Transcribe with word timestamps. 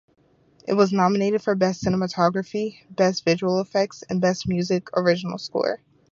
It 0.67 0.73
was 0.73 0.91
nominated 0.91 1.43
for 1.43 1.53
Best 1.53 1.83
Cinematography, 1.83 2.79
Best 2.89 3.23
Visual 3.23 3.59
Effects 3.61 4.01
and 4.09 4.19
Best 4.19 4.47
Music, 4.47 4.87
Original 4.97 5.37
Score. 5.37 5.79